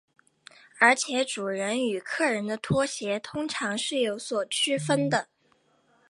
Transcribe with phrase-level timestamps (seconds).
[0.79, 5.27] 而且主人与客人的拖鞋通常是有所区分的。